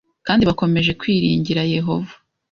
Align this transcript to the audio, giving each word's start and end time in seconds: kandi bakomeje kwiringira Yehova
kandi 0.27 0.43
bakomeje 0.49 0.91
kwiringira 0.99 1.61
Yehova 1.75 2.13